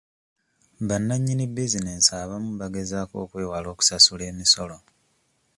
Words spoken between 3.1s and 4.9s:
okwewala okusasula emisolo.